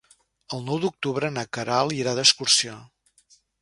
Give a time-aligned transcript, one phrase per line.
[0.57, 2.83] El nou d'octubre na Queralt anirà d'excursió.